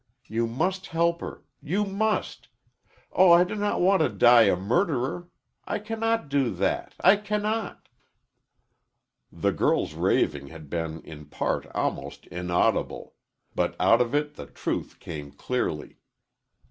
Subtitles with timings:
[0.25, 1.43] You must help her!
[1.61, 2.47] You must!
[3.13, 5.29] Oh, I do not want to die a murderer!
[5.65, 7.87] I cannot do that I cannot!"
[9.31, 13.13] The girl's raving had been in part almost inaudible,
[13.53, 15.99] but out of it the truth came clearly.